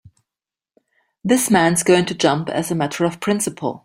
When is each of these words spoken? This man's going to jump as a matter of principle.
This 1.23 1.51
man's 1.51 1.83
going 1.83 2.05
to 2.07 2.15
jump 2.15 2.49
as 2.49 2.71
a 2.71 2.75
matter 2.75 3.05
of 3.05 3.19
principle. 3.19 3.79